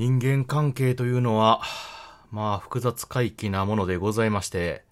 [0.00, 1.60] 人間関係というのは、
[2.30, 4.82] まあ複雑回帰なものでございまして、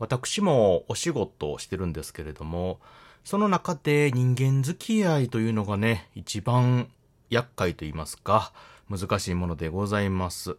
[0.00, 2.80] 私もお仕事をしてるんですけれども、
[3.22, 6.88] その中で人間付き合いというのがね、一番
[7.28, 8.52] 厄介と言いますか、
[8.90, 10.56] 難しいものでございます。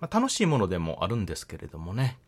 [0.00, 2.18] まあ、楽しいものでもあるんですけれどもね。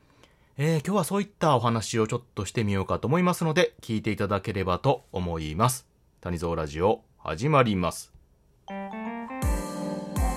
[0.56, 5.86] えー今日はそういったお話をちょっとしてみようかと思いますので、聞いていただければと思います。
[6.22, 8.21] 谷蔵ラジオ、始まります。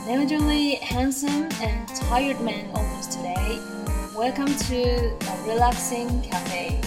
[0.08, 3.60] Unusually handsome and tired man almost today.
[4.16, 6.80] Welcome to a relaxing cafe.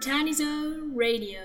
[0.00, 1.40] Tanizo Radio.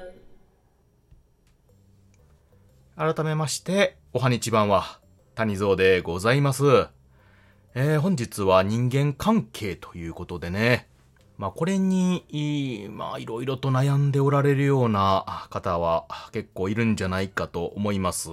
[2.95, 4.99] 改めまして、おはにちばんは、
[5.33, 6.63] 谷蔵でございます。
[7.73, 10.87] えー本日は人間関係ということでね、
[11.39, 18.29] まあこれに、いまあいろいろと悩んでおられるような方は結構いるんじゃないかと思います。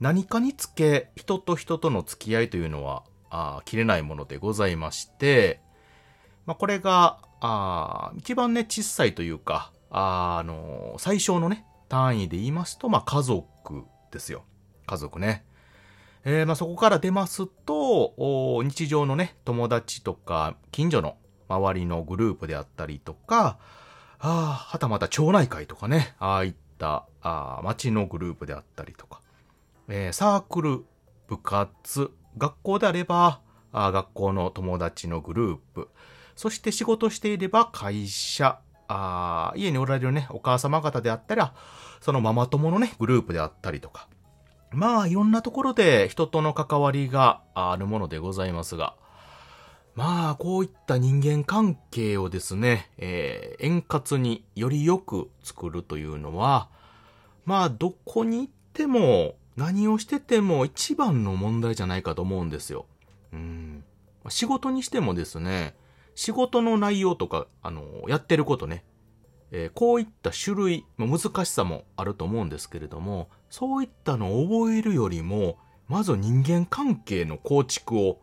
[0.00, 5.60] 何かにつけ、人と人との付き合いというのは、あ切れないものでございまして、
[6.46, 14.44] まあ、これが、あ一番ね、小さいというか、あの最小のね、単位で言いますと、まあ、家族ですよ。
[14.86, 15.44] 家族ね。
[16.26, 21.16] えーまあ、そこから出ますと、日常のね、友達とか、近所の
[21.48, 23.58] 周りのグループであったりとか、
[24.18, 29.20] あはたまた町内会とかね、ああいった、あ町のグループであったりとか、
[29.88, 30.84] えーサークル、
[31.28, 33.40] 部活、学校であれば、
[33.72, 35.88] あ学校の友達のグループ、
[36.36, 41.54] そして仕事していれば会社、あ家におられるね、お母様方であったら、
[42.00, 44.08] そのママ友のね、グループであったりとか。
[44.70, 48.96] まあ、いろんなところで人との関わりがあるものでございますが、
[49.94, 56.68] まあ、こういった人間関係をですね、えー円滑によりよく作るというのは、
[57.44, 62.86] まあ、どこに行っても、何をしてても一番の問題じゃないかと思うんですよ。
[63.32, 63.84] うん。
[64.28, 65.74] 仕事にしてもですね、
[66.14, 68.84] 仕事の内容とか、あの、やってることね、
[69.50, 75.58] えーこういった種類、ま難しさもあると思うんですけれども、そういったのを覚えるよりも、
[75.88, 78.20] まず人間関係の構築を、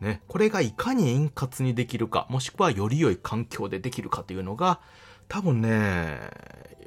[0.00, 4.80] ね、これがいかに円滑にできるか、もしくはより良い環境でできるかというのが、
[5.28, 6.18] 多分ね、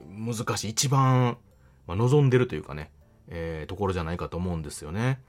[0.10, 0.70] 難しい。
[0.70, 1.38] 一番、
[1.88, 2.92] まあ、望んでるというかね、
[3.32, 5.20] えーところじゃないかと思うんですよね。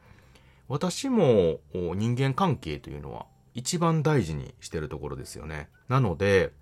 [0.69, 5.69] 私も人間関係というのは一番大事にしてるところですよね。
[5.89, 6.53] なので、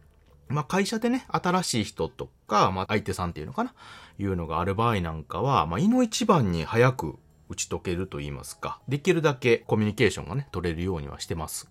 [0.49, 3.73] まあ、会社でね、新しい人とか、まあ、相手さんっていうのかな、
[4.19, 7.19] いうのがある場合なんかは、まあ、胃の一番に早く
[7.49, 11.71] 打ち解けると言いますか、できるだけコミュニケーションがね、取れるようにはしてます。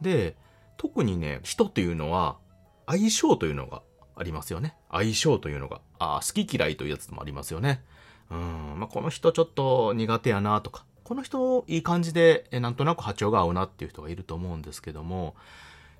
[0.00, 0.36] で、
[0.76, 2.38] 特にね、人っていうのは、
[2.86, 3.82] 相性というのが
[4.16, 4.74] ありますよね。
[4.90, 7.84] 相性というのが、あ好き嫌いというやつもありますよね。
[8.30, 15.34] うん、まあ、この人ちょっと苦手やなとか、この人いい感じで、えなんとなく波長が合うなっていう人がいると思うんですけども、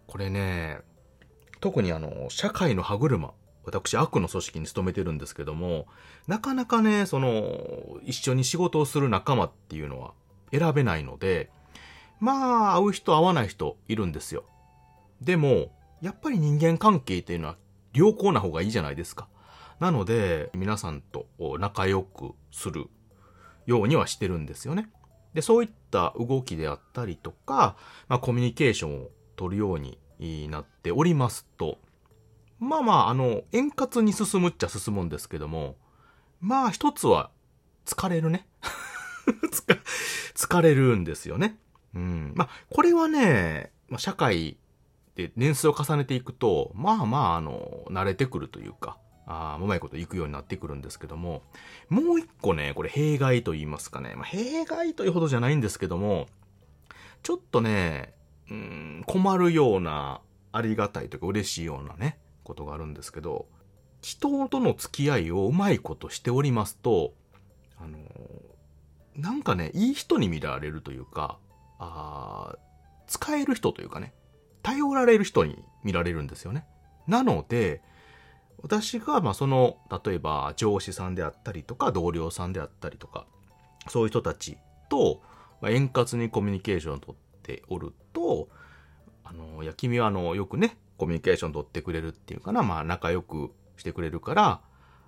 [0.06, 0.78] これね、
[1.60, 3.32] 特にあの、社会の歯車、
[3.64, 5.86] 私悪の組織に勤めてるんですけども、
[6.26, 10.12] なかなかね、その、一緒に仕事をする仲間っていうのは
[10.52, 11.50] 選べないので、
[12.20, 14.44] まあ、会う人会わない人いるんですよ。
[15.20, 17.56] でも、やっぱり人間関係っていうのは
[17.92, 19.28] 良好な方がいいじゃないですか。
[19.80, 21.26] なので、皆さんと
[21.58, 22.86] 仲良くする
[23.66, 24.91] ようにはしてるんですよね。
[25.34, 27.76] で、そういった動きであったりとか、
[28.08, 29.98] まあ、コミュニケーションを取るように
[30.48, 31.78] なっておりますと、
[32.58, 35.76] まあまあ、あの、円滑に進むっちゃ進むんですけども、
[36.40, 37.30] まあ一つは
[37.86, 38.46] 疲れるね。
[40.34, 41.58] 疲れるんですよね。
[41.94, 42.32] うん。
[42.34, 44.58] まあ、これはね、まあ、社会
[45.14, 48.98] で年数を重ねていくと、まあまあ、あの、慣れてくるというか、
[49.32, 51.42] あうまいこといくようになってくるんですけども、
[51.88, 54.14] もう一個ね、これ弊害と言いますかね。
[54.16, 56.26] まあ、弊害というほどじゃないんですけども、
[57.22, 58.12] ちょっとね、
[58.50, 60.20] うん、困るような、
[60.52, 63.46] ありがたいというか嬉しいようなね、ことがあるんですけど、
[64.02, 67.12] 人との付き合いをうまいことしておりますと、
[67.78, 67.98] あの、
[69.14, 71.38] なんかね、いい人に見られるというか、
[71.78, 72.56] あ
[73.06, 74.12] 使える人というかね、
[74.62, 76.64] 頼られる人に見られるんですよね。
[77.06, 77.81] なので、
[78.62, 83.26] 私が、まあ、その、例えば、上司さんであったりとか、同僚さんであったりとか、
[83.88, 84.58] そういう人たち
[84.88, 85.22] と、
[85.62, 88.48] 円滑にコミュニケーションをとっておると、
[89.24, 94.60] あの、いや、君はあの、よくね、コミュニケーション取ってくれるっていうかな、まあ、仲良くしてくれるから、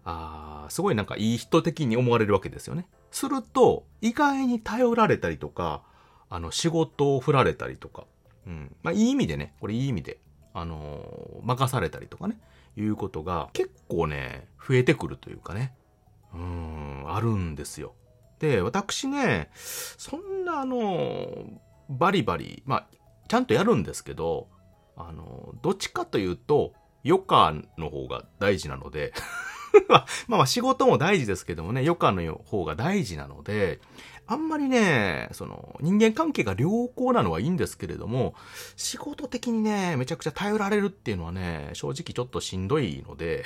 [0.04, 2.88] あすごいなんかいい人的に思われるわけですよね。
[3.10, 5.82] すると、意外に頼られたりとか、
[6.30, 8.06] あの、仕事を振られたりとか、
[8.46, 8.74] うん。
[8.82, 10.18] まあ、いい意味でね、これいい意味で、
[10.54, 12.38] あのー任されたりとかね、
[12.76, 15.74] いうことが結構ね、増えてくるというかね、
[16.32, 17.94] うーん、あるんですよ。
[18.38, 21.44] で、私ね、そんなあの、
[21.88, 22.86] バリバリ、まあ、
[23.28, 24.48] ちゃんとやるんですけど、
[24.96, 26.74] あの、どっちかというと、
[27.04, 29.12] 余暇の方が大事なので
[29.88, 33.80] まあまあ仕事も大事ですけどもね、余暇の方が大事なので、
[34.26, 38.34] あんまりね、その人間関係が良好なのはいいんですけれども、
[38.76, 43.44] 仕事的にね、めちゃくちゃ頼られるっていうのはね、正直ちょっとしんどいので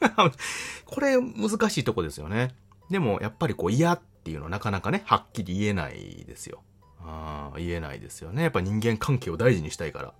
[0.86, 2.54] これ難しいとこですよね。
[2.90, 6.62] でもやっぱりこう嫌っていうのはなかなかね、はっきり言えないですよ。
[7.00, 8.42] あ言えないですよね。
[8.42, 10.14] やっぱ人間関係を大事にしたいから。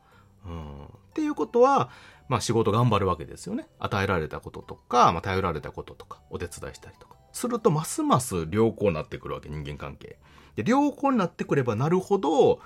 [0.47, 1.91] うん、っていうことは、
[2.29, 3.67] まあ仕事頑張るわけですよね。
[3.79, 7.17] 与えられたこととか、まあ頼られたこととか、お手伝いしたりとか。
[7.33, 10.19] すると、ますます良好になってくるわけ、人間関係。
[10.57, 12.61] で、良好になってくればなるほど、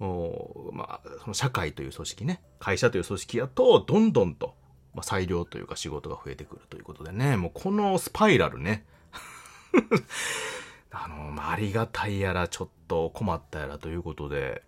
[0.00, 4.54] おまあ、その社会という組織ね、会社という組織やと、どんどんと、
[4.94, 8.86] まあ、裁量というか仕事が増えてくるということでね、もうこのスパイラルね、
[10.90, 14.62] あの、まあ、ありがたいやら、ちょっと困ったやらということで、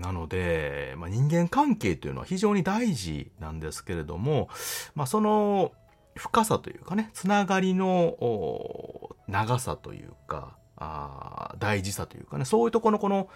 [0.00, 4.48] なので、まあ、人間関係というのは非常に大事なんですけれども、
[4.94, 5.72] まあ、その
[6.16, 13.28] 深さというかね、つながりの長さというか、あ大事さというかね、そういうところのこの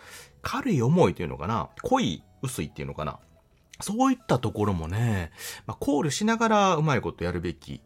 [0.42, 3.18] 軽い思いというのかな、濃い薄いっていうのかな、
[3.80, 5.30] そういったところもね、
[5.66, 7.80] まあ、考慮しながらうまいことやるべき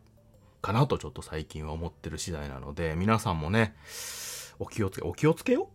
[0.62, 3.74] かなとちょっと最近は思ってる次第なので、皆さんもね、
[4.58, 5.68] お気をつけ、お気をつけよ。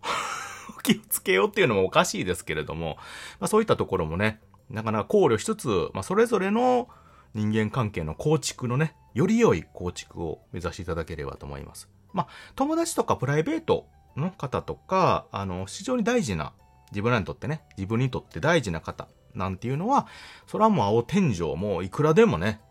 [0.77, 2.97] お気をつけようっていうのもおかしいですけれども、
[3.39, 4.39] まあそういったところもね、
[4.69, 6.87] なかなか考慮しつつ、まあそれぞれの
[7.33, 11.89] 人間関係の構築のね、より良い構築を目指していただければと思います。
[12.13, 16.53] まあ友達とかプライベートの方とか、あの、非常に大事な、
[16.91, 20.07] 自分らにとってね、自分にとって大事な方なんていうのは、
[20.47, 22.61] それはもう青天井もいくらでもね、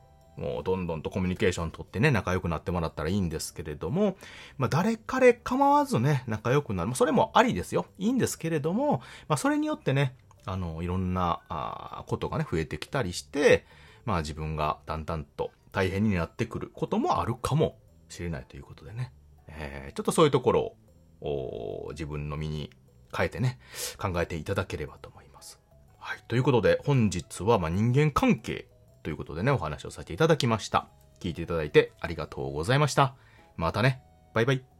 [0.42, 4.16] もうどんどんとコミュニケーション取ってね、仲良くなってもらったらいいんですけれども、
[4.58, 6.96] まあ誰彼構わずね、仲良くなるま。
[6.96, 7.86] それもありですよ。
[7.98, 13.64] いいんですけれども、まあそれによってね、あの、いろんな、あことがね、増えてきたりして、
[14.04, 17.78] まあ自分がだんだんと大変になってくることもあるかも
[18.08, 19.12] しれないということでね。
[19.46, 20.74] えー、ちょっとそういうところ
[21.20, 22.70] を自分の身に
[23.16, 23.60] 変えてね、
[23.96, 25.60] 考えていただければと思います。
[25.98, 26.24] はい。
[26.26, 28.66] ということで、本日はま人間関係
[29.02, 30.88] ということでね、お話をさせていただきました。
[31.20, 33.14] 聞いていただいてありがとうございました。
[33.56, 34.02] またね。
[34.34, 34.71] バイバイ。